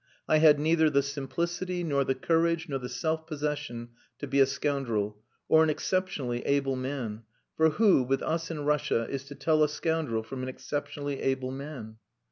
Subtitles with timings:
[0.27, 4.47] "I had neither the simplicity nor the courage nor the self possession to be a
[4.47, 7.21] scoundrel, or an exceptionally able man.
[7.55, 11.51] For who, with us in Russia, is to tell a scoundrel from an exceptionally able
[11.51, 11.97] man?..."